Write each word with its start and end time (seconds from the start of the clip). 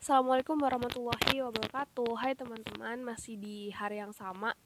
Assalamualaikum 0.00 0.56
warahmatullahi 0.56 1.44
wabarakatuh. 1.44 2.16
Hai 2.16 2.32
teman-teman, 2.32 3.04
masih 3.04 3.36
di 3.36 3.68
hari 3.68 4.00
yang 4.00 4.16
sama 4.16 4.56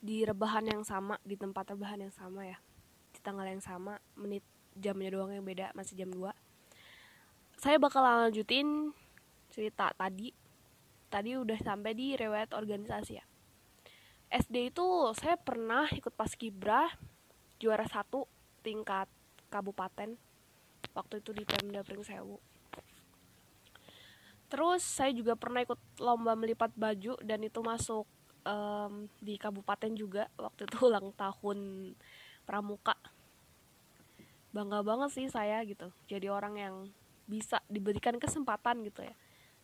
Di 0.00 0.24
rebahan 0.24 0.64
yang 0.64 0.80
sama, 0.80 1.20
di 1.28 1.36
tempat 1.36 1.76
rebahan 1.76 2.08
yang 2.08 2.14
sama 2.16 2.48
ya. 2.48 2.56
Di 3.12 3.20
tanggal 3.20 3.44
yang 3.44 3.60
sama, 3.60 4.00
menit 4.16 4.40
jamnya 4.72 5.12
doang 5.12 5.28
yang 5.28 5.44
beda, 5.44 5.76
masih 5.76 5.92
jam 6.00 6.08
2 6.08 6.24
Saya 7.60 7.76
bakal 7.76 8.00
lanjutin 8.00 8.96
cerita 9.52 9.92
tadi. 9.92 10.32
Tadi 11.12 11.36
udah 11.36 11.60
sampai 11.60 11.92
di 11.92 12.16
rewet 12.16 12.56
organisasi 12.56 13.12
ya. 13.20 13.24
SD 14.32 14.72
itu 14.72 14.88
saya 15.20 15.36
pernah 15.36 15.84
ikut 15.92 16.16
paskibrah 16.16 16.88
Juara 17.60 17.84
satu 17.84 18.24
tingkat 18.64 19.04
kabupaten. 19.52 20.16
Waktu 20.96 21.20
itu 21.20 21.36
di 21.36 21.44
Pemda 21.44 21.84
Pringsewu 21.84 22.51
Terus 24.52 24.84
saya 24.84 25.16
juga 25.16 25.32
pernah 25.32 25.64
ikut 25.64 25.80
lomba 25.96 26.36
melipat 26.36 26.76
baju 26.76 27.16
dan 27.24 27.40
itu 27.40 27.64
masuk 27.64 28.04
um, 28.44 29.08
di 29.16 29.40
kabupaten 29.40 29.96
juga 29.96 30.28
waktu 30.36 30.68
itu 30.68 30.76
ulang 30.92 31.08
tahun 31.16 31.58
pramuka. 32.44 32.92
Bangga 34.52 34.84
banget 34.84 35.10
sih 35.16 35.26
saya 35.32 35.64
gitu. 35.64 35.88
Jadi 36.04 36.28
orang 36.28 36.60
yang 36.60 36.74
bisa 37.24 37.64
diberikan 37.72 38.20
kesempatan 38.20 38.84
gitu 38.84 39.00
ya. 39.00 39.16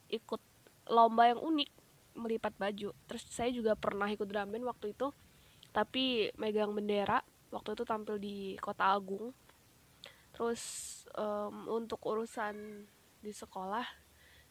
Ikut 0.09 0.41
lomba 0.89 1.29
yang 1.29 1.45
unik 1.45 1.71
melipat 2.17 2.57
baju. 2.57 2.97
Terus 3.05 3.29
saya 3.29 3.53
juga 3.53 3.77
pernah 3.77 4.09
ikut 4.09 4.25
drum 4.25 4.49
band 4.49 4.65
waktu 4.65 4.97
itu. 4.97 5.13
Tapi 5.69 6.33
megang 6.41 6.73
bendera 6.73 7.21
waktu 7.53 7.77
itu 7.77 7.85
tampil 7.85 8.17
di 8.17 8.57
Kota 8.57 8.97
Agung. 8.97 9.37
Terus 10.33 11.05
um, 11.13 11.69
untuk 11.69 12.01
urusan 12.09 12.89
di 13.21 13.37
sekolah 13.37 14.08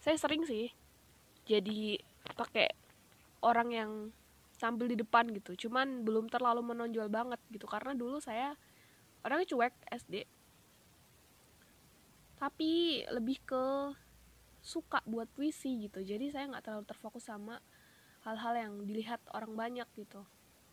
saya 0.07 0.15
sering 0.23 0.47
sih 0.47 0.71
jadi 1.43 1.99
pakai 2.39 2.71
orang 3.43 3.69
yang 3.75 3.91
sambil 4.55 4.87
di 4.87 4.95
depan 4.95 5.27
gitu. 5.35 5.67
Cuman 5.67 6.07
belum 6.07 6.31
terlalu 6.31 6.63
menonjol 6.63 7.11
banget 7.11 7.43
gitu. 7.51 7.67
Karena 7.67 7.91
dulu 7.91 8.23
saya 8.23 8.55
orangnya 9.27 9.51
cuek 9.51 9.75
SD 9.91 10.23
tapi 12.39 13.03
lebih 13.11 13.41
ke 13.43 13.91
suka 14.63 15.03
buat 15.03 15.27
puisi 15.35 15.75
gitu. 15.91 15.99
Jadi 15.99 16.31
saya 16.31 16.47
nggak 16.55 16.63
terlalu 16.63 16.85
terfokus 16.87 17.27
sama 17.27 17.59
hal-hal 18.23 18.55
yang 18.55 18.73
dilihat 18.87 19.19
orang 19.35 19.59
banyak 19.59 19.89
gitu. 19.99 20.23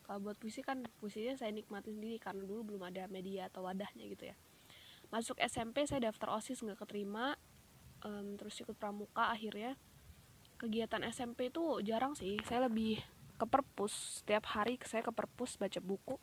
Kalau 0.06 0.22
buat 0.22 0.38
puisi 0.38 0.62
kan 0.62 0.86
puisinya 1.02 1.34
saya 1.34 1.50
nikmati 1.50 1.90
sendiri 1.90 2.22
karena 2.22 2.46
dulu 2.46 2.70
belum 2.70 2.86
ada 2.86 3.10
media 3.10 3.50
atau 3.50 3.66
wadahnya 3.66 4.06
gitu 4.06 4.30
ya. 4.30 4.36
Masuk 5.10 5.42
SMP 5.42 5.90
saya 5.90 6.06
daftar 6.06 6.38
osis 6.38 6.62
nggak 6.62 6.86
keterima 6.86 7.34
um, 8.04 8.36
terus 8.38 8.60
ikut 8.60 8.76
pramuka 8.76 9.32
akhirnya. 9.32 9.74
Kegiatan 10.60 11.02
SMP 11.10 11.50
itu 11.50 11.82
jarang 11.82 12.14
sih. 12.14 12.38
Saya 12.46 12.70
lebih 12.70 13.00
ke 13.34 13.46
perpus. 13.48 14.22
Setiap 14.22 14.46
hari 14.54 14.78
saya 14.86 15.02
ke 15.02 15.10
perpus 15.10 15.58
baca 15.58 15.80
buku 15.82 16.16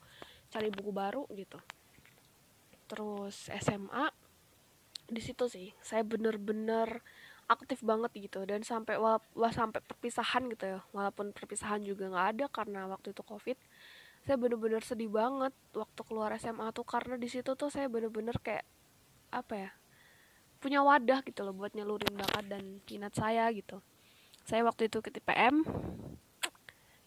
cari 0.51 0.71
buku 0.71 0.91
baru 0.93 1.27
gitu. 1.35 1.59
Terus 2.87 3.51
SMA 3.59 4.07
di 5.11 5.21
situ 5.21 5.51
sih. 5.51 5.75
Saya 5.83 6.07
bener-bener 6.07 7.03
aktif 7.51 7.83
banget 7.83 8.15
gitu. 8.15 8.47
Dan 8.47 8.63
sampai 8.63 8.95
wah, 8.95 9.19
wah 9.35 9.51
sampai 9.51 9.83
perpisahan 9.83 10.47
gitu 10.47 10.79
ya. 10.79 10.79
Walaupun 10.95 11.35
perpisahan 11.35 11.83
juga 11.83 12.07
nggak 12.07 12.27
ada 12.37 12.45
karena 12.47 12.87
waktu 12.87 13.11
itu 13.11 13.25
covid 13.25 13.59
saya 14.21 14.37
bener-bener 14.37 14.85
sedih 14.85 15.09
banget 15.09 15.49
waktu 15.73 16.01
keluar 16.05 16.31
SMA 16.37 16.71
tuh. 16.71 16.87
Karena 16.87 17.17
di 17.17 17.27
situ 17.27 17.57
tuh 17.57 17.73
saya 17.73 17.91
bener-bener 17.91 18.37
kayak 18.39 18.63
apa 19.31 19.53
ya 19.55 19.71
punya 20.61 20.85
wadah 20.85 21.25
gitu 21.25 21.41
loh 21.41 21.57
buat 21.57 21.73
nyelurin 21.73 22.13
bakat 22.13 22.45
dan 22.45 22.79
minat 22.85 23.17
saya 23.17 23.49
gitu. 23.49 23.81
Saya 24.45 24.61
waktu 24.61 24.87
itu 24.87 25.01
ke 25.01 25.09
TPM 25.09 25.65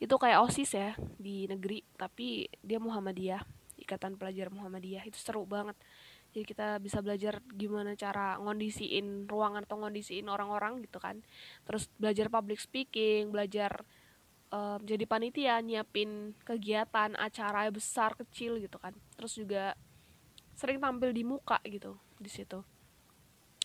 itu 0.03 0.15
kayak 0.19 0.43
osis 0.43 0.75
ya 0.75 0.99
di 1.17 1.47
negeri 1.47 1.81
tapi 1.95 2.51
dia 2.61 2.83
Muhammadiyah 2.83 3.47
ikatan 3.79 4.19
pelajar 4.19 4.51
Muhammadiyah. 4.51 5.07
Itu 5.07 5.17
seru 5.23 5.47
banget. 5.47 5.79
Jadi 6.35 6.51
kita 6.51 6.83
bisa 6.83 6.99
belajar 6.99 7.39
gimana 7.55 7.95
cara 7.95 8.35
ngondisiin 8.43 9.31
ruangan 9.31 9.63
atau 9.71 9.79
ngondisiin 9.79 10.27
orang-orang 10.27 10.83
gitu 10.83 10.99
kan. 10.99 11.23
Terus 11.63 11.87
belajar 11.95 12.27
public 12.27 12.59
speaking 12.59 13.31
belajar 13.31 13.87
um, 14.51 14.83
jadi 14.83 15.07
panitia 15.07 15.63
nyiapin 15.63 16.35
kegiatan 16.43 17.15
acara 17.15 17.71
besar 17.71 18.19
kecil 18.19 18.59
gitu 18.59 18.83
kan. 18.83 18.99
Terus 19.15 19.39
juga 19.39 19.79
sering 20.59 20.83
tampil 20.83 21.15
di 21.15 21.23
muka 21.23 21.63
gitu 21.63 21.95
di 22.19 22.31
situ 22.31 22.74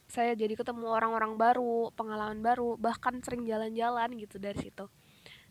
saya 0.10 0.34
jadi 0.34 0.58
ketemu 0.58 0.90
orang-orang 0.90 1.38
baru 1.38 1.94
pengalaman 1.94 2.42
baru 2.42 2.74
bahkan 2.82 3.22
sering 3.22 3.46
jalan-jalan 3.46 4.18
gitu 4.18 4.42
dari 4.42 4.58
situ. 4.58 4.90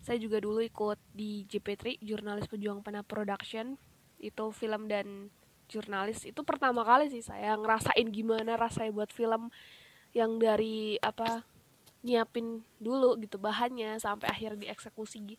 Saya 0.02 0.18
juga 0.18 0.42
dulu 0.42 0.58
ikut 0.58 0.98
di 1.14 1.46
JP3 1.46 2.02
jurnalis 2.02 2.50
pejuang 2.50 2.82
pena 2.82 3.06
production. 3.06 3.78
Itu 4.18 4.50
film 4.50 4.90
dan 4.90 5.30
jurnalis. 5.70 6.26
Itu 6.26 6.42
pertama 6.42 6.82
kali 6.82 7.06
sih 7.06 7.22
saya 7.22 7.54
ngerasain 7.54 8.10
gimana 8.10 8.58
rasanya 8.58 8.90
buat 8.90 9.14
film 9.14 9.46
yang 10.10 10.42
dari 10.42 10.98
apa 10.98 11.46
nyiapin 12.02 12.66
dulu 12.82 13.14
gitu 13.22 13.38
bahannya 13.38 13.98
sampai 14.02 14.26
akhir 14.26 14.58
dieksekusi 14.58 15.38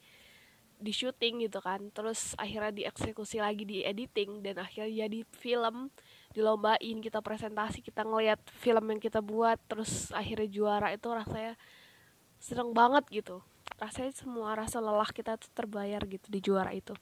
di 0.79 0.91
syuting 0.95 1.43
gitu 1.43 1.59
kan. 1.59 1.91
Terus 1.91 2.39
akhirnya 2.39 2.71
dieksekusi 2.71 3.43
lagi 3.43 3.67
di 3.67 3.83
editing 3.83 4.39
dan 4.47 4.63
akhirnya 4.63 5.11
jadi 5.11 5.27
film 5.35 5.91
dilombain 6.33 6.97
kita 7.01 7.19
presentasi 7.25 7.81
kita 7.81 8.05
ngeliat 8.05 8.37
film 8.61 8.85
yang 8.93 9.01
kita 9.01 9.19
buat 9.19 9.57
terus 9.65 10.13
akhirnya 10.13 10.49
juara 10.49 10.87
itu 10.93 11.09
rasanya 11.09 11.57
seneng 12.37 12.71
banget 12.71 13.03
gitu. 13.09 13.41
Rasanya 13.81 14.13
semua 14.13 14.53
rasa 14.53 14.79
lelah 14.79 15.09
kita 15.09 15.35
tuh 15.39 15.49
terbayar 15.55 16.03
gitu 16.05 16.27
di 16.29 16.39
juara 16.39 16.71
itu. 16.75 16.93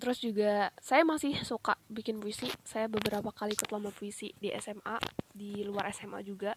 Terus 0.00 0.22
juga 0.22 0.70
saya 0.78 1.02
masih 1.02 1.36
suka 1.42 1.76
bikin 1.90 2.22
puisi. 2.22 2.48
Saya 2.64 2.86
beberapa 2.86 3.34
kali 3.34 3.52
ikut 3.58 3.68
lomba 3.68 3.90
puisi 3.90 4.32
di 4.38 4.48
SMA 4.56 4.96
di 5.34 5.66
luar 5.66 5.90
SMA 5.92 6.22
juga. 6.22 6.54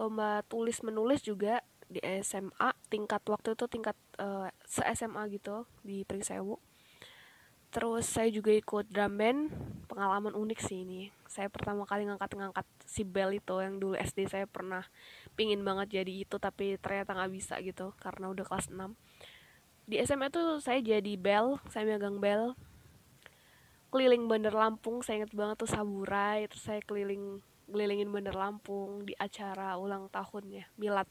Lomba 0.00 0.40
tulis 0.46 0.80
menulis 0.80 1.20
juga 1.20 1.60
di 1.92 2.00
SMA 2.24 2.72
tingkat 2.88 3.20
waktu 3.28 3.52
itu 3.52 3.68
tingkat 3.68 3.96
uh, 4.16 4.48
eh, 4.48 4.50
se 4.64 4.80
SMA 4.96 5.28
gitu 5.28 5.68
di 5.84 6.08
Pringsewu 6.08 6.56
terus 7.72 8.04
saya 8.04 8.28
juga 8.28 8.52
ikut 8.52 8.92
drum 8.92 9.16
band. 9.18 9.40
Pengalaman 9.88 10.32
unik 10.32 10.60
sih 10.60 10.84
ini. 10.84 11.08
Saya 11.28 11.48
pertama 11.48 11.88
kali 11.88 12.04
ngangkat-ngangkat 12.08 12.64
si 12.84 13.04
bel 13.04 13.32
itu 13.32 13.56
yang 13.60 13.80
dulu 13.80 13.96
SD 13.96 14.28
saya 14.28 14.44
pernah 14.44 14.84
pingin 15.32 15.64
banget 15.64 16.00
jadi 16.00 16.28
itu 16.28 16.36
tapi 16.36 16.76
ternyata 16.76 17.16
nggak 17.16 17.32
bisa 17.32 17.56
gitu 17.64 17.96
karena 18.00 18.28
udah 18.28 18.44
kelas 18.44 18.68
6 18.68 18.92
di 19.82 19.98
SMA 20.06 20.30
tuh 20.30 20.62
saya 20.62 20.78
jadi 20.78 21.18
bel 21.18 21.58
saya 21.72 21.84
megang 21.88 22.22
bel. 22.22 22.54
Keliling 23.92 24.24
Bandar 24.24 24.56
Lampung 24.56 25.04
saya 25.04 25.20
inget 25.20 25.36
banget 25.36 25.60
tuh 25.60 25.68
saburai 25.68 26.48
terus 26.48 26.64
saya 26.64 26.80
keliling 26.80 27.44
kelilingin 27.68 28.08
Bandar 28.08 28.32
Lampung 28.32 29.04
di 29.04 29.12
acara 29.20 29.76
ulang 29.76 30.08
tahunnya 30.08 30.72
milad 30.80 31.08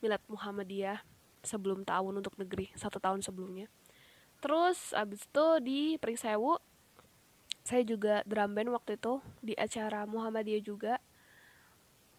milad 0.00 0.22
Muhammadiyah 0.32 1.04
sebelum 1.44 1.84
tahun 1.84 2.22
untuk 2.22 2.38
negeri 2.40 2.70
satu 2.78 3.02
tahun 3.02 3.20
sebelumnya 3.20 3.68
terus 4.42 4.90
abis 4.92 5.22
itu 5.24 5.46
di 5.62 5.80
Pringsewu 6.02 6.58
saya 7.62 7.86
juga 7.86 8.26
drum 8.26 8.58
band 8.58 8.74
waktu 8.74 8.98
itu 8.98 9.22
di 9.38 9.54
acara 9.54 10.02
Muhammadiyah 10.06 10.62
juga. 10.62 10.98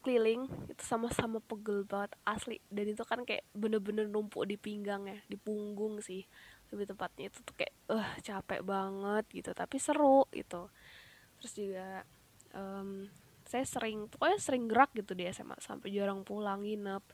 Keliling 0.04 0.48
itu 0.68 0.84
sama-sama 0.84 1.40
pegel 1.40 1.84
banget 1.84 2.12
asli. 2.28 2.60
Dan 2.68 2.92
itu 2.92 3.04
kan 3.04 3.24
kayak 3.24 3.44
bener-bener 3.56 4.04
numpuk 4.08 4.44
di 4.44 4.56
pinggang 4.60 5.08
ya 5.08 5.20
di 5.28 5.36
punggung 5.36 6.00
sih. 6.00 6.24
Lebih 6.72 6.92
tepatnya 6.92 7.28
itu 7.32 7.40
tuh 7.44 7.54
kayak 7.56 7.72
eh 7.88 7.96
uh, 7.96 8.10
capek 8.20 8.60
banget 8.64 9.24
gitu. 9.32 9.50
Tapi 9.52 9.76
seru 9.80 10.28
gitu. 10.32 10.68
Terus 11.40 11.52
juga 11.56 11.88
um, 12.56 13.08
saya 13.44 13.64
sering 13.68 14.08
pokoknya 14.08 14.38
sering 14.40 14.64
gerak 14.64 14.92
gitu 14.96 15.12
di 15.12 15.28
SMA 15.28 15.56
sampai 15.60 15.92
jarang 15.92 16.24
pulang 16.24 16.64
nginep 16.64 17.04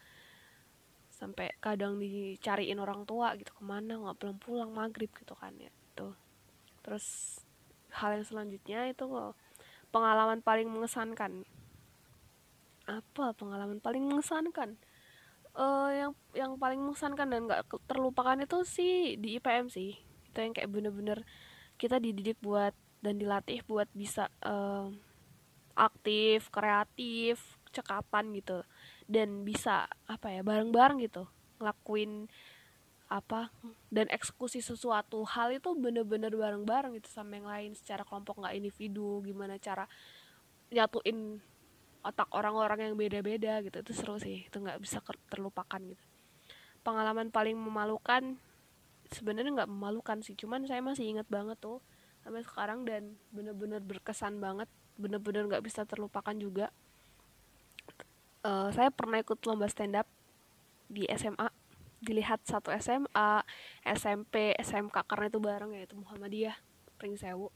sampai 1.20 1.52
kadang 1.60 2.00
dicariin 2.00 2.80
orang 2.80 3.04
tua 3.04 3.36
gitu 3.36 3.52
ke 3.52 3.62
mana? 3.62 4.00
Nggak 4.00 4.16
pulang 4.16 4.38
pulang 4.40 4.70
maghrib 4.72 5.12
gitu 5.12 5.36
kan 5.36 5.52
ya 5.60 5.68
tuh. 5.92 6.16
Terus 6.80 7.36
hal 7.92 8.16
yang 8.16 8.24
selanjutnya 8.24 8.88
itu 8.88 9.04
pengalaman 9.92 10.40
paling 10.40 10.66
mengesankan. 10.72 11.44
Apa 12.88 13.36
pengalaman 13.36 13.78
paling 13.84 14.08
mengesankan? 14.08 14.80
Uh, 15.50 15.90
yang 15.92 16.12
yang 16.32 16.52
paling 16.56 16.80
mengesankan 16.80 17.28
dan 17.28 17.44
nggak 17.44 17.68
terlupakan 17.84 18.38
itu 18.40 18.64
sih 18.64 19.20
di 19.20 19.36
IPM 19.36 19.68
sih. 19.68 20.00
Itu 20.32 20.40
yang 20.40 20.56
kayak 20.56 20.72
bener-bener 20.72 21.20
kita 21.76 22.00
dididik 22.00 22.40
buat 22.40 22.72
dan 23.04 23.20
dilatih 23.20 23.60
buat 23.68 23.88
bisa 23.92 24.32
uh, 24.44 24.88
aktif 25.76 26.52
kreatif 26.52 27.60
cekapan 27.70 28.34
gitu 28.36 28.66
dan 29.10 29.42
bisa 29.42 29.90
apa 30.06 30.30
ya 30.30 30.46
bareng-bareng 30.46 31.02
gitu. 31.02 31.26
Ngelakuin 31.58 32.30
apa 33.10 33.50
dan 33.90 34.06
eksekusi 34.06 34.62
sesuatu 34.62 35.26
hal 35.26 35.50
itu 35.50 35.74
bener-bener 35.74 36.30
bareng-bareng 36.30 36.94
gitu 37.02 37.10
sama 37.10 37.42
yang 37.42 37.50
lain. 37.50 37.70
Secara 37.74 38.06
kelompok 38.06 38.38
nggak 38.38 38.54
individu 38.54 39.18
gimana 39.26 39.58
cara 39.58 39.90
nyatuin 40.70 41.42
otak 42.06 42.30
orang-orang 42.30 42.86
yang 42.86 42.94
beda-beda 42.94 43.58
gitu. 43.66 43.82
Itu 43.82 43.92
seru 43.98 44.16
sih 44.22 44.46
itu 44.46 44.56
nggak 44.62 44.78
bisa 44.78 45.02
terlupakan 45.26 45.82
gitu. 45.82 46.04
Pengalaman 46.86 47.34
paling 47.34 47.58
memalukan 47.58 48.38
sebenarnya 49.10 49.66
nggak 49.66 49.70
memalukan 49.74 50.22
sih 50.22 50.38
cuman 50.38 50.70
saya 50.70 50.78
masih 50.78 51.10
ingat 51.10 51.26
banget 51.26 51.58
tuh 51.58 51.82
sampai 52.22 52.46
sekarang 52.46 52.86
dan 52.86 53.18
bener-bener 53.34 53.82
berkesan 53.82 54.38
banget. 54.38 54.70
Bener-bener 54.94 55.50
nggak 55.50 55.66
bisa 55.66 55.82
terlupakan 55.82 56.36
juga 56.38 56.70
uh, 58.44 58.68
saya 58.72 58.88
pernah 58.92 59.20
ikut 59.20 59.38
lomba 59.44 59.66
stand 59.70 59.98
up 59.98 60.08
di 60.90 61.06
SMA 61.14 61.48
dilihat 62.00 62.40
satu 62.48 62.72
SMA 62.80 63.44
SMP 63.84 64.56
SMK 64.56 65.04
karena 65.04 65.28
itu 65.28 65.38
bareng 65.38 65.72
ya 65.76 65.84
itu 65.84 65.94
Muhammadiyah 66.00 66.56
Pringsewu 66.96 67.52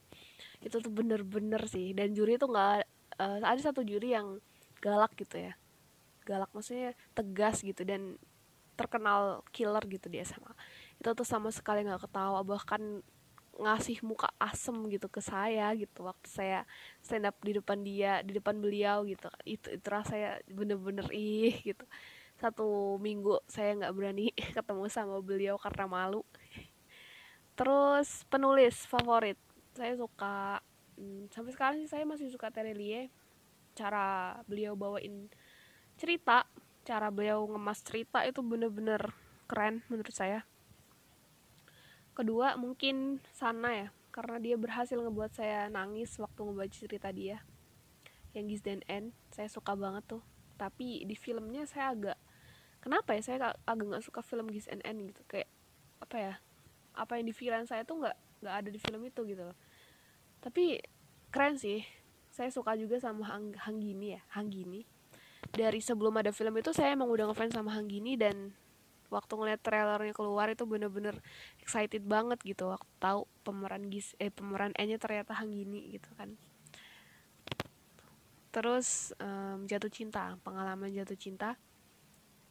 itu 0.64 0.76
tuh 0.80 0.92
bener-bener 0.92 1.60
sih. 1.68 1.92
Dan 1.92 2.16
juri 2.16 2.40
tuh 2.40 2.48
nggak 2.48 2.88
uh, 3.20 3.38
ada 3.44 3.60
satu 3.60 3.84
juri 3.84 4.16
yang 4.16 4.40
galak 4.80 5.12
gitu 5.20 5.36
ya. 5.36 5.52
Galak 6.24 6.48
maksudnya 6.56 6.96
tegas 7.12 7.60
gitu 7.60 7.84
dan 7.84 8.16
terkenal 8.74 9.46
killer 9.54 9.84
gitu 9.86 10.10
di 10.10 10.18
SMA 10.26 10.50
itu 10.98 11.06
tuh 11.14 11.28
sama 11.28 11.52
sekali 11.52 11.84
nggak 11.84 12.08
ketawa. 12.08 12.40
Bahkan 12.40 13.04
ngasih 13.54 14.02
muka 14.02 14.30
asem 14.42 14.74
gitu 14.90 15.06
ke 15.06 15.22
saya 15.22 15.70
gitu 15.78 16.02
waktu 16.02 16.26
saya 16.26 16.60
stand 16.98 17.28
up 17.28 17.38
di 17.42 17.54
depan 17.54 17.78
dia 17.86 18.20
di 18.26 18.34
depan 18.34 18.58
beliau 18.58 19.06
gitu. 19.06 19.30
Itu 19.46 19.78
itu 19.78 19.86
rasanya 19.86 20.42
bener-bener 20.50 21.06
ih 21.14 21.54
gitu. 21.62 21.86
Satu 22.38 22.98
minggu 22.98 23.38
saya 23.46 23.78
nggak 23.78 23.94
berani 23.94 24.30
ketemu 24.56 24.84
sama 24.90 25.18
beliau 25.22 25.56
karena 25.60 25.86
malu. 25.86 26.22
Terus 27.54 28.26
penulis 28.26 28.82
favorit 28.90 29.38
saya 29.74 29.94
suka 29.98 30.62
hmm, 30.98 31.30
sampai 31.30 31.52
sekarang 31.54 31.76
sih 31.82 31.90
saya 31.90 32.04
masih 32.06 32.30
suka 32.30 32.50
Terelie 32.50 33.10
cara 33.74 34.38
beliau 34.46 34.78
bawain 34.78 35.26
cerita 35.98 36.46
cara 36.86 37.10
beliau 37.10 37.42
ngemas 37.50 37.82
cerita 37.82 38.22
itu 38.22 38.38
bener-bener 38.44 39.10
keren 39.50 39.82
menurut 39.90 40.14
saya 40.14 40.46
kedua 42.14 42.54
mungkin 42.54 43.18
Sana 43.34 43.70
ya 43.74 43.88
karena 44.14 44.38
dia 44.38 44.54
berhasil 44.54 44.94
ngebuat 44.94 45.34
saya 45.34 45.66
nangis 45.66 46.14
waktu 46.22 46.46
ngebaca 46.46 46.70
cerita 46.70 47.10
dia 47.10 47.42
yang 48.30 48.46
Giz 48.46 48.62
dan 48.62 48.82
N 48.86 49.10
saya 49.34 49.50
suka 49.50 49.74
banget 49.74 50.06
tuh. 50.06 50.22
Tapi 50.54 51.02
di 51.02 51.18
filmnya 51.18 51.66
saya 51.66 51.90
agak 51.90 52.18
kenapa 52.78 53.18
ya 53.18 53.22
saya 53.26 53.58
agak 53.66 53.86
nggak 53.90 54.04
suka 54.06 54.22
film 54.22 54.50
Giz 54.54 54.70
and 54.70 54.86
N 54.86 55.10
gitu. 55.10 55.22
Kayak 55.26 55.50
apa 55.98 56.16
ya 56.18 56.34
apa 56.94 57.18
yang 57.18 57.26
di 57.26 57.34
film 57.34 57.66
saya 57.66 57.82
tuh 57.82 58.02
nggak 58.06 58.16
nggak 58.46 58.54
ada 58.54 58.68
di 58.70 58.78
film 58.78 59.02
itu 59.02 59.20
gitu 59.26 59.42
loh. 59.50 59.58
Tapi 60.38 60.78
keren 61.34 61.58
sih 61.58 61.82
saya 62.30 62.50
suka 62.50 62.74
juga 62.78 62.98
sama 62.98 63.26
Hang, 63.26 63.54
Hanggini 63.58 64.14
ya 64.14 64.22
Hanggini. 64.34 64.86
Dari 65.54 65.78
sebelum 65.82 66.14
ada 66.18 66.30
film 66.30 66.54
itu 66.58 66.70
saya 66.70 66.94
emang 66.94 67.10
udah 67.10 67.30
ngefans 67.30 67.54
sama 67.54 67.74
Hanggini 67.74 68.14
dan 68.18 68.54
waktu 69.14 69.32
ngeliat 69.38 69.62
trailernya 69.62 70.10
keluar 70.10 70.50
itu 70.50 70.66
bener-bener 70.66 71.22
excited 71.62 72.02
banget 72.02 72.42
gitu. 72.42 72.74
Waktu 72.74 72.90
tahu 72.98 73.30
pemeran 73.46 73.86
Gis 73.88 74.18
eh 74.18 74.34
pemeran 74.34 74.74
E 74.74 74.82
nya 74.90 74.98
ternyata 74.98 75.38
Hanggini 75.38 75.94
gitu 75.94 76.10
kan. 76.18 76.34
Terus 78.50 79.14
um, 79.22 79.66
jatuh 79.70 79.90
cinta 79.90 80.34
pengalaman 80.42 80.90
jatuh 80.90 81.18
cinta. 81.18 81.54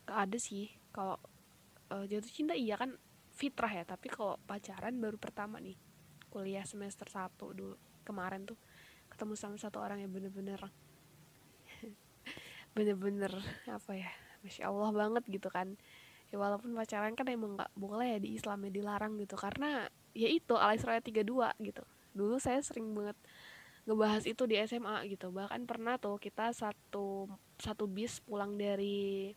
Ada 0.08 0.40
sih 0.40 0.72
kalau 0.96 1.20
uh, 1.92 2.08
jatuh 2.08 2.32
cinta 2.32 2.56
iya 2.56 2.80
kan 2.80 2.96
fitrah 3.36 3.72
ya 3.72 3.84
tapi 3.84 4.08
kalau 4.08 4.40
pacaran 4.48 4.96
baru 4.96 5.20
pertama 5.20 5.60
nih. 5.60 5.76
Kuliah 6.32 6.66
semester 6.66 7.06
1 7.06 7.38
dulu 7.38 7.78
kemarin 8.08 8.50
tuh 8.50 8.58
ketemu 9.14 9.38
sama 9.38 9.56
satu 9.62 9.78
orang 9.78 10.02
yang 10.02 10.10
bener-bener 10.10 10.58
bener-bener 12.76 13.30
apa 13.70 13.92
ya 13.94 14.10
masya 14.42 14.74
allah 14.74 14.90
banget 14.92 15.24
gitu 15.30 15.54
kan 15.54 15.78
ya 16.34 16.42
walaupun 16.42 16.74
pacaran 16.74 17.14
kan 17.14 17.30
emang 17.30 17.54
nggak 17.54 17.70
boleh 17.78 18.18
ya 18.18 18.20
di 18.20 18.34
Islam 18.34 18.66
ya 18.66 18.72
dilarang 18.74 19.22
gitu. 19.22 19.38
Karena 19.38 19.86
ya 20.18 20.26
itu 20.26 20.58
al 20.58 20.74
Isra 20.74 20.98
32 20.98 21.22
gitu. 21.62 21.84
Dulu 22.18 22.42
saya 22.42 22.58
sering 22.66 22.90
banget 22.98 23.14
ngebahas 23.86 24.26
itu 24.26 24.50
di 24.50 24.58
SMA 24.66 25.06
gitu. 25.14 25.30
Bahkan 25.30 25.70
pernah 25.70 26.02
tuh 26.02 26.18
kita 26.18 26.50
satu 26.50 27.30
satu 27.62 27.86
bis 27.86 28.18
pulang 28.26 28.58
dari 28.58 29.30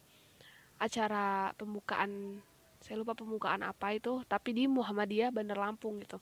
acara 0.80 1.52
pembukaan 1.52 2.40
saya 2.80 2.96
lupa 2.96 3.12
pembukaan 3.12 3.60
apa 3.60 3.92
itu 3.92 4.24
tapi 4.24 4.56
di 4.56 4.64
Muhammadiyah 4.64 5.28
Bandar 5.36 5.60
Lampung 5.60 6.00
gitu. 6.00 6.16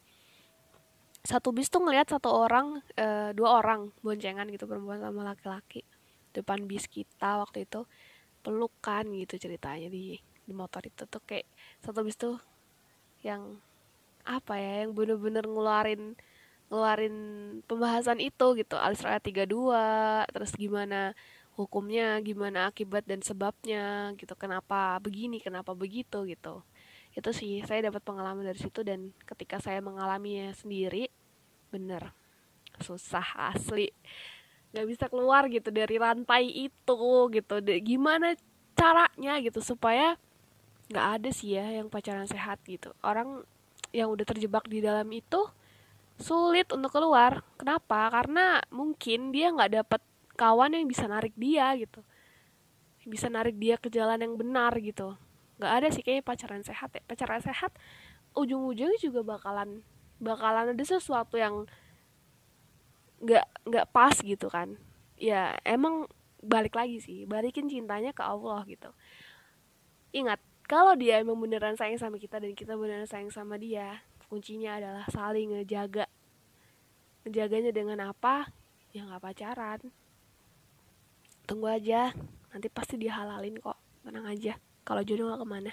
Satu 1.22 1.54
bis 1.54 1.70
tuh 1.70 1.86
ngeliat 1.86 2.10
satu 2.10 2.34
orang 2.34 2.82
e, 2.98 3.30
dua 3.30 3.62
orang 3.62 3.94
boncengan 4.02 4.50
gitu 4.50 4.66
perempuan 4.66 4.98
sama 4.98 5.22
laki-laki. 5.22 5.86
Depan 6.34 6.66
bis 6.66 6.90
kita 6.90 7.38
waktu 7.38 7.62
itu 7.62 7.86
pelukan 8.42 9.06
gitu 9.14 9.38
ceritanya 9.38 9.88
di 9.88 10.18
di 10.44 10.52
motor 10.52 10.84
itu 10.84 11.08
tuh 11.08 11.22
kayak 11.24 11.48
satu 11.80 12.04
bis 12.04 12.16
tuh 12.20 12.36
yang 13.24 13.56
apa 14.24 14.56
ya 14.56 14.84
yang 14.84 14.96
bener-bener 14.96 15.44
ngeluarin 15.44 16.16
ngeluarin 16.72 17.16
pembahasan 17.68 18.20
itu 18.20 18.56
gitu. 18.56 18.76
Alisra 18.76 19.20
32 19.20 19.44
terus 20.32 20.52
gimana 20.56 21.12
hukumnya 21.54 22.18
gimana 22.24 22.72
akibat 22.72 23.04
dan 23.04 23.20
sebabnya 23.20 24.12
gitu. 24.16 24.32
Kenapa 24.36 24.96
begini 25.00 25.40
kenapa 25.40 25.76
begitu 25.76 26.24
gitu. 26.24 26.64
Itu 27.14 27.30
sih 27.30 27.62
saya 27.68 27.92
dapat 27.92 28.02
pengalaman 28.02 28.42
dari 28.44 28.58
situ 28.58 28.80
dan 28.82 29.12
ketika 29.28 29.60
saya 29.60 29.78
mengalaminya 29.84 30.50
sendiri 30.56 31.12
bener 31.68 32.12
susah 32.80 33.54
asli. 33.54 33.92
Nggak 34.74 34.86
bisa 34.88 35.04
keluar 35.06 35.46
gitu 35.52 35.70
dari 35.70 36.00
rantai 36.00 36.50
itu 36.50 37.00
gitu. 37.30 37.54
Gimana 37.84 38.34
caranya 38.74 39.38
gitu 39.38 39.62
supaya 39.62 40.18
nggak 40.92 41.06
ada 41.20 41.30
sih 41.32 41.56
ya 41.56 41.80
yang 41.80 41.88
pacaran 41.88 42.28
sehat 42.28 42.60
gitu. 42.68 42.92
Orang 43.00 43.44
yang 43.94 44.10
udah 44.10 44.26
terjebak 44.26 44.66
di 44.68 44.82
dalam 44.84 45.06
itu 45.14 45.48
sulit 46.20 46.68
untuk 46.70 46.92
keluar. 46.92 47.42
Kenapa? 47.56 48.10
Karena 48.10 48.60
mungkin 48.68 49.32
dia 49.32 49.50
nggak 49.54 49.72
dapat 49.82 50.00
kawan 50.34 50.74
yang 50.74 50.86
bisa 50.86 51.06
narik 51.06 51.32
dia 51.38 51.72
gitu. 51.78 52.02
Bisa 53.04 53.28
narik 53.28 53.56
dia 53.56 53.76
ke 53.78 53.88
jalan 53.88 54.20
yang 54.20 54.34
benar 54.36 54.74
gitu. 54.80 55.16
Nggak 55.58 55.72
ada 55.72 55.88
sih 55.94 56.02
kayak 56.02 56.26
pacaran 56.26 56.62
sehat 56.66 56.90
ya. 56.94 57.02
Pacaran 57.06 57.40
sehat 57.40 57.72
ujung-ujungnya 58.34 58.98
juga 58.98 59.22
bakalan 59.22 59.86
bakalan 60.18 60.74
ada 60.74 60.84
sesuatu 60.84 61.38
yang 61.38 61.66
nggak 63.22 63.46
nggak 63.66 63.86
pas 63.94 64.14
gitu 64.18 64.50
kan. 64.50 64.74
Ya 65.16 65.56
emang 65.62 66.10
balik 66.42 66.74
lagi 66.76 67.00
sih. 67.00 67.24
Balikin 67.24 67.70
cintanya 67.70 68.10
ke 68.10 68.20
Allah 68.20 68.66
gitu. 68.66 68.90
Ingat 70.14 70.42
kalau 70.64 70.96
dia 70.96 71.20
emang 71.20 71.36
beneran 71.36 71.76
sayang 71.76 72.00
sama 72.00 72.16
kita 72.16 72.40
dan 72.40 72.56
kita 72.56 72.74
beneran 72.74 73.04
sayang 73.04 73.28
sama 73.28 73.60
dia 73.60 74.00
kuncinya 74.34 74.82
adalah 74.82 75.04
saling 75.14 75.54
ngejaga. 75.54 76.10
Ngejaganya 77.22 77.70
dengan 77.70 78.10
apa? 78.10 78.50
Ya 78.90 79.06
nggak 79.06 79.22
pacaran. 79.22 79.80
Tunggu 81.46 81.70
aja. 81.70 82.10
Nanti 82.50 82.66
pasti 82.66 82.98
dihalalin 82.98 83.62
kok. 83.62 83.78
Tenang 84.02 84.26
aja. 84.26 84.58
Kalau 84.84 85.06
jodoh 85.06 85.32
gak 85.32 85.40
ke 85.40 85.48
mana. 85.48 85.72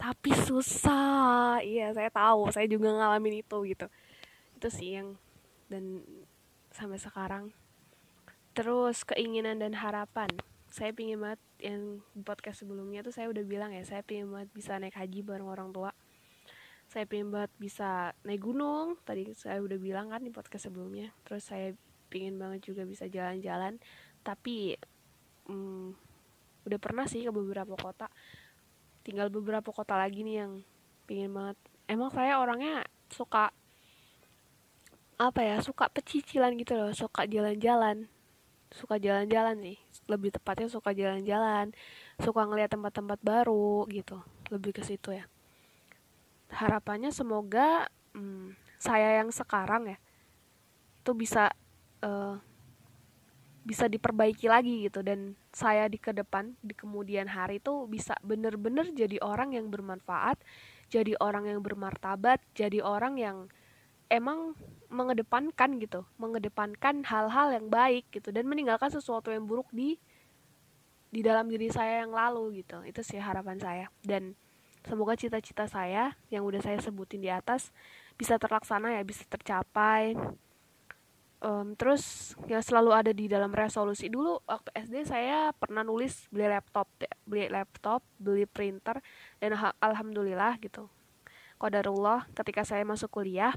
Tapi 0.00 0.30
susah. 0.48 1.60
Iya 1.60 1.92
saya 1.92 2.08
tahu. 2.08 2.48
Saya 2.48 2.64
juga 2.64 2.88
ngalamin 2.94 3.44
itu 3.44 3.58
gitu. 3.68 3.86
Itu 4.56 4.68
sih 4.72 4.98
yang 4.98 5.20
dan 5.68 6.02
sampai 6.72 6.96
sekarang. 6.96 7.52
Terus 8.56 9.04
keinginan 9.06 9.62
dan 9.62 9.76
harapan 9.76 10.30
saya 10.78 10.94
pingin 10.94 11.18
banget 11.18 11.42
yang 11.58 11.98
podcast 12.22 12.62
sebelumnya 12.62 13.02
tuh 13.02 13.10
saya 13.10 13.26
udah 13.26 13.42
bilang 13.42 13.74
ya 13.74 13.82
saya 13.82 14.06
pingin 14.06 14.30
banget 14.30 14.46
bisa 14.54 14.78
naik 14.78 14.94
haji 14.94 15.26
bareng 15.26 15.50
orang 15.50 15.74
tua. 15.74 15.90
Saya 16.86 17.02
pingin 17.02 17.34
banget 17.34 17.50
bisa 17.58 18.14
naik 18.22 18.46
gunung 18.46 18.94
tadi 19.02 19.34
saya 19.34 19.58
udah 19.58 19.74
bilang 19.74 20.14
kan 20.14 20.22
di 20.22 20.30
podcast 20.30 20.70
sebelumnya. 20.70 21.10
Terus 21.26 21.50
saya 21.50 21.74
pingin 22.06 22.38
banget 22.38 22.62
juga 22.70 22.86
bisa 22.86 23.10
jalan-jalan. 23.10 23.82
Tapi 24.22 24.78
hmm, 25.50 25.98
udah 26.70 26.78
pernah 26.78 27.10
sih 27.10 27.26
ke 27.26 27.34
beberapa 27.34 27.74
kota. 27.74 28.06
Tinggal 29.02 29.34
beberapa 29.34 29.74
kota 29.74 29.98
lagi 29.98 30.22
nih 30.22 30.46
yang 30.46 30.62
pingin 31.10 31.34
banget. 31.34 31.58
Emang 31.90 32.14
saya 32.14 32.38
orangnya 32.38 32.86
suka 33.10 33.50
apa 35.18 35.42
ya 35.42 35.58
suka 35.58 35.90
pecicilan 35.90 36.54
gitu 36.54 36.78
loh 36.78 36.94
suka 36.94 37.26
jalan-jalan 37.26 38.06
suka 38.72 39.00
jalan-jalan 39.00 39.56
nih. 39.58 39.78
Lebih 40.08 40.36
tepatnya 40.36 40.68
suka 40.70 40.92
jalan-jalan 40.92 41.72
suka 42.20 42.40
ngeliat 42.44 42.72
tempat-tempat 42.72 43.20
baru 43.20 43.84
gitu. 43.92 44.20
Lebih 44.52 44.78
ke 44.78 44.82
situ 44.84 45.12
ya. 45.14 45.24
Harapannya 46.48 47.12
semoga 47.12 47.88
hmm, 48.16 48.56
saya 48.80 49.20
yang 49.20 49.28
sekarang 49.28 49.92
ya 49.92 49.98
itu 50.98 51.10
bisa 51.16 51.48
uh, 52.04 52.36
bisa 53.64 53.84
diperbaiki 53.88 54.48
lagi 54.48 54.88
gitu. 54.88 55.04
Dan 55.04 55.36
saya 55.52 55.88
di 55.90 55.98
ke 56.00 56.14
depan 56.14 56.56
di 56.64 56.72
kemudian 56.72 57.28
hari 57.28 57.60
itu 57.60 57.88
bisa 57.90 58.16
bener-bener 58.24 58.88
jadi 58.92 59.18
orang 59.24 59.56
yang 59.56 59.68
bermanfaat 59.72 60.38
jadi 60.88 61.20
orang 61.20 61.50
yang 61.50 61.60
bermartabat 61.60 62.40
jadi 62.56 62.80
orang 62.80 63.20
yang 63.20 63.36
emang 64.08 64.56
mengedepankan 64.88 65.76
gitu 65.84 66.08
mengedepankan 66.16 67.04
hal-hal 67.04 67.52
yang 67.52 67.68
baik 67.68 68.08
gitu 68.08 68.32
dan 68.32 68.48
meninggalkan 68.48 68.88
sesuatu 68.88 69.28
yang 69.28 69.44
buruk 69.44 69.68
di 69.68 70.00
di 71.08 71.24
dalam 71.24 71.48
diri 71.48 71.72
saya 71.72 72.04
yang 72.04 72.12
lalu 72.12 72.64
gitu. 72.64 72.84
Itu 72.84 73.00
sih 73.00 73.20
harapan 73.20 73.56
saya 73.60 73.86
dan 74.04 74.36
semoga 74.84 75.16
cita-cita 75.16 75.68
saya 75.68 76.16
yang 76.32 76.44
udah 76.44 76.60
saya 76.60 76.80
sebutin 76.80 77.20
di 77.20 77.32
atas 77.32 77.72
bisa 78.16 78.36
terlaksana 78.36 78.96
ya 78.96 79.02
bisa 79.04 79.24
tercapai. 79.28 80.16
Um, 81.38 81.78
terus 81.78 82.34
yang 82.50 82.58
selalu 82.58 82.90
ada 82.90 83.12
di 83.14 83.30
dalam 83.30 83.54
resolusi 83.54 84.10
dulu 84.10 84.42
waktu 84.42 84.74
SD 84.74 85.06
saya 85.06 85.54
pernah 85.54 85.86
nulis 85.86 86.26
beli 86.34 86.50
laptop 86.50 86.90
beli 87.22 87.46
laptop 87.46 88.02
beli 88.18 88.42
printer 88.42 88.98
dan 89.38 89.54
alhamdulillah 89.78 90.58
gitu. 90.58 90.90
Kodarullah 91.58 92.26
ketika 92.34 92.66
saya 92.66 92.82
masuk 92.82 93.10
kuliah 93.22 93.54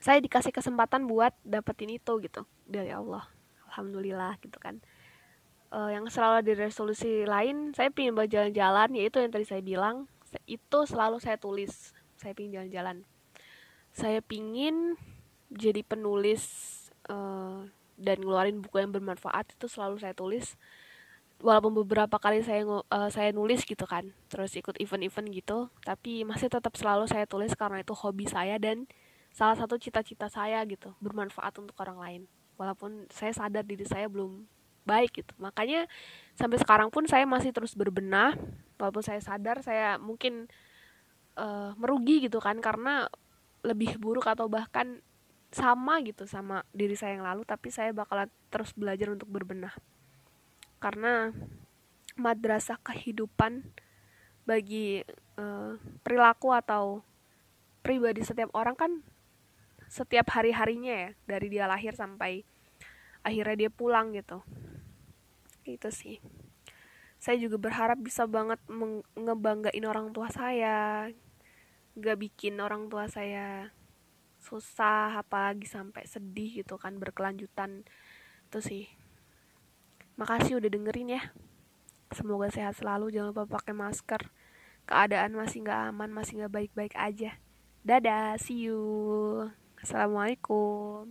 saya 0.00 0.16
dikasih 0.24 0.50
kesempatan 0.50 1.04
buat 1.04 1.36
dapetin 1.44 1.92
itu 1.92 2.16
gitu. 2.24 2.48
Dari 2.64 2.88
Allah. 2.88 3.28
Alhamdulillah 3.68 4.40
gitu 4.40 4.56
kan. 4.56 4.80
Uh, 5.70 5.92
yang 5.92 6.08
selalu 6.10 6.42
di 6.42 6.52
resolusi 6.58 7.22
lain 7.22 7.70
saya 7.78 7.94
pingin 7.94 8.18
buat 8.18 8.26
jalan-jalan 8.26 8.90
yaitu 8.98 9.22
yang 9.22 9.30
tadi 9.30 9.46
saya 9.46 9.62
bilang 9.62 10.10
itu 10.48 10.78
selalu 10.88 11.20
saya 11.20 11.36
tulis. 11.36 11.92
Saya 12.16 12.32
pingin 12.32 12.58
jalan-jalan. 12.58 13.04
Saya 13.92 14.24
pingin 14.24 14.96
jadi 15.52 15.84
penulis 15.84 16.42
uh, 17.12 17.68
dan 18.00 18.16
ngeluarin 18.24 18.64
buku 18.64 18.80
yang 18.80 18.90
bermanfaat 18.90 19.52
itu 19.52 19.68
selalu 19.68 20.00
saya 20.00 20.16
tulis. 20.16 20.56
Walaupun 21.40 21.72
beberapa 21.84 22.20
kali 22.20 22.44
saya 22.44 22.64
uh, 22.64 23.08
saya 23.12 23.36
nulis 23.36 23.68
gitu 23.68 23.84
kan. 23.84 24.16
Terus 24.32 24.56
ikut 24.56 24.80
event-event 24.80 25.28
gitu. 25.28 25.68
Tapi 25.84 26.24
masih 26.24 26.48
tetap 26.48 26.72
selalu 26.74 27.04
saya 27.04 27.28
tulis 27.28 27.52
karena 27.52 27.84
itu 27.84 27.92
hobi 27.92 28.24
saya 28.24 28.56
dan 28.56 28.88
salah 29.30 29.54
satu 29.54 29.78
cita-cita 29.78 30.26
saya 30.26 30.62
gitu 30.66 30.94
bermanfaat 30.98 31.54
untuk 31.62 31.76
orang 31.80 31.98
lain. 31.98 32.22
Walaupun 32.60 33.08
saya 33.08 33.32
sadar 33.32 33.64
diri 33.64 33.86
saya 33.88 34.10
belum 34.10 34.44
baik 34.84 35.22
gitu. 35.24 35.32
Makanya 35.40 35.86
sampai 36.36 36.58
sekarang 36.60 36.88
pun 36.92 37.06
saya 37.06 37.24
masih 37.24 37.54
terus 37.54 37.72
berbenah. 37.78 38.36
Walaupun 38.76 39.04
saya 39.04 39.22
sadar 39.22 39.62
saya 39.64 39.96
mungkin 39.96 40.50
uh, 41.38 41.72
merugi 41.78 42.26
gitu 42.28 42.42
kan 42.42 42.58
karena 42.58 43.08
lebih 43.60 44.00
buruk 44.00 44.24
atau 44.24 44.48
bahkan 44.48 45.04
sama 45.50 45.98
gitu 46.06 46.30
sama 46.30 46.62
diri 46.70 46.94
saya 46.94 47.18
yang 47.18 47.26
lalu 47.26 47.42
tapi 47.42 47.74
saya 47.74 47.90
bakalan 47.90 48.30
terus 48.50 48.74
belajar 48.74 49.12
untuk 49.12 49.30
berbenah. 49.30 49.72
Karena 50.80 51.30
madrasah 52.16 52.80
kehidupan 52.80 53.64
bagi 54.48 55.04
uh, 55.38 55.76
perilaku 56.02 56.52
atau 56.52 57.04
pribadi 57.80 58.24
setiap 58.24 58.52
orang 58.52 58.76
kan 58.76 58.92
setiap 59.90 60.30
hari 60.38 60.54
harinya 60.54 60.94
ya 60.94 61.10
dari 61.26 61.50
dia 61.50 61.66
lahir 61.66 61.98
sampai 61.98 62.46
akhirnya 63.26 63.66
dia 63.66 63.70
pulang 63.74 64.14
gitu. 64.14 64.38
Itu 65.66 65.90
sih. 65.90 66.22
Saya 67.18 67.36
juga 67.36 67.58
berharap 67.58 67.98
bisa 68.00 68.24
banget 68.24 68.62
ngebanggain 69.18 69.84
orang 69.84 70.14
tua 70.14 70.30
saya. 70.30 71.10
Gak 71.98 72.16
bikin 72.22 72.62
orang 72.62 72.86
tua 72.86 73.10
saya 73.10 73.74
susah 74.40 75.20
apalagi 75.20 75.68
sampai 75.68 76.06
sedih 76.06 76.64
gitu 76.64 76.78
kan 76.78 76.96
berkelanjutan. 76.96 77.84
Itu 78.48 78.62
sih. 78.62 78.86
Makasih 80.16 80.62
udah 80.62 80.70
dengerin 80.70 81.18
ya. 81.18 81.22
Semoga 82.14 82.48
sehat 82.48 82.78
selalu. 82.78 83.10
Jangan 83.10 83.34
lupa 83.34 83.44
pakai 83.58 83.74
masker. 83.74 84.22
Keadaan 84.86 85.34
masih 85.34 85.66
nggak 85.66 85.92
aman 85.92 86.14
masih 86.14 86.40
nggak 86.40 86.54
baik-baik 86.56 86.94
aja. 86.96 87.36
Dadah 87.84 88.40
see 88.40 88.70
you 88.70 88.80
assalamualaikum 89.80 91.08